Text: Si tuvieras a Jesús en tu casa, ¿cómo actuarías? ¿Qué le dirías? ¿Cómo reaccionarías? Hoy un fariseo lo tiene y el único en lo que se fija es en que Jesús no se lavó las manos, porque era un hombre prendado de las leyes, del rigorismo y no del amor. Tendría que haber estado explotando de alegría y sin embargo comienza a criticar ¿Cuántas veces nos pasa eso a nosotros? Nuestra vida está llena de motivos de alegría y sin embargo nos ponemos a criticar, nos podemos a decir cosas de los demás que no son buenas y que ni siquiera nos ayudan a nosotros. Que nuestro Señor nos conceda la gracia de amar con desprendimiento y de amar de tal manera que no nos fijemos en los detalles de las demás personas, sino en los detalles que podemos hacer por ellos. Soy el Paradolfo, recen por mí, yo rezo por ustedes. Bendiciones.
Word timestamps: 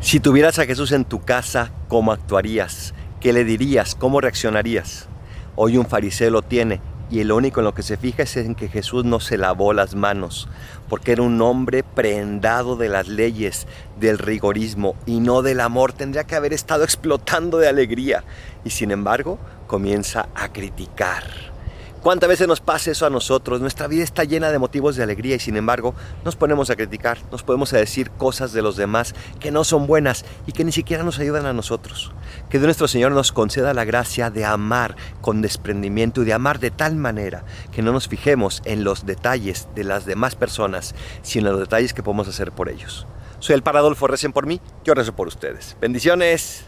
Si 0.00 0.20
tuvieras 0.20 0.60
a 0.60 0.64
Jesús 0.64 0.92
en 0.92 1.04
tu 1.04 1.24
casa, 1.24 1.72
¿cómo 1.88 2.12
actuarías? 2.12 2.94
¿Qué 3.20 3.32
le 3.32 3.44
dirías? 3.44 3.96
¿Cómo 3.96 4.20
reaccionarías? 4.20 5.08
Hoy 5.56 5.76
un 5.76 5.86
fariseo 5.86 6.30
lo 6.30 6.42
tiene 6.42 6.80
y 7.10 7.18
el 7.18 7.32
único 7.32 7.60
en 7.60 7.64
lo 7.64 7.74
que 7.74 7.82
se 7.82 7.96
fija 7.96 8.22
es 8.22 8.36
en 8.36 8.54
que 8.54 8.68
Jesús 8.68 9.04
no 9.04 9.18
se 9.18 9.36
lavó 9.36 9.72
las 9.72 9.96
manos, 9.96 10.48
porque 10.88 11.12
era 11.12 11.22
un 11.22 11.42
hombre 11.42 11.82
prendado 11.82 12.76
de 12.76 12.88
las 12.88 13.08
leyes, 13.08 13.66
del 13.98 14.18
rigorismo 14.18 14.94
y 15.04 15.18
no 15.18 15.42
del 15.42 15.58
amor. 15.58 15.92
Tendría 15.92 16.24
que 16.24 16.36
haber 16.36 16.52
estado 16.52 16.84
explotando 16.84 17.58
de 17.58 17.68
alegría 17.68 18.22
y 18.64 18.70
sin 18.70 18.92
embargo 18.92 19.40
comienza 19.66 20.28
a 20.36 20.52
criticar 20.52 21.47
¿Cuántas 22.08 22.30
veces 22.30 22.48
nos 22.48 22.62
pasa 22.62 22.90
eso 22.90 23.04
a 23.04 23.10
nosotros? 23.10 23.60
Nuestra 23.60 23.86
vida 23.86 24.02
está 24.02 24.24
llena 24.24 24.50
de 24.50 24.58
motivos 24.58 24.96
de 24.96 25.02
alegría 25.02 25.36
y 25.36 25.40
sin 25.40 25.58
embargo 25.58 25.94
nos 26.24 26.36
ponemos 26.36 26.70
a 26.70 26.74
criticar, 26.74 27.18
nos 27.30 27.42
podemos 27.42 27.74
a 27.74 27.76
decir 27.76 28.10
cosas 28.12 28.54
de 28.54 28.62
los 28.62 28.78
demás 28.78 29.14
que 29.40 29.50
no 29.50 29.62
son 29.62 29.86
buenas 29.86 30.24
y 30.46 30.52
que 30.52 30.64
ni 30.64 30.72
siquiera 30.72 31.02
nos 31.02 31.18
ayudan 31.18 31.44
a 31.44 31.52
nosotros. 31.52 32.10
Que 32.48 32.60
nuestro 32.60 32.88
Señor 32.88 33.12
nos 33.12 33.30
conceda 33.30 33.74
la 33.74 33.84
gracia 33.84 34.30
de 34.30 34.46
amar 34.46 34.96
con 35.20 35.42
desprendimiento 35.42 36.22
y 36.22 36.24
de 36.24 36.32
amar 36.32 36.60
de 36.60 36.70
tal 36.70 36.96
manera 36.96 37.44
que 37.72 37.82
no 37.82 37.92
nos 37.92 38.08
fijemos 38.08 38.62
en 38.64 38.84
los 38.84 39.04
detalles 39.04 39.68
de 39.74 39.84
las 39.84 40.06
demás 40.06 40.34
personas, 40.34 40.94
sino 41.20 41.48
en 41.48 41.56
los 41.56 41.60
detalles 41.60 41.92
que 41.92 42.02
podemos 42.02 42.26
hacer 42.26 42.52
por 42.52 42.70
ellos. 42.70 43.06
Soy 43.38 43.54
el 43.54 43.62
Paradolfo, 43.62 44.06
recen 44.06 44.32
por 44.32 44.46
mí, 44.46 44.62
yo 44.82 44.94
rezo 44.94 45.14
por 45.14 45.28
ustedes. 45.28 45.76
Bendiciones. 45.78 46.64